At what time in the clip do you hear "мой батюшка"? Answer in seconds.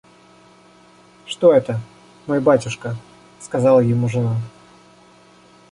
2.25-2.95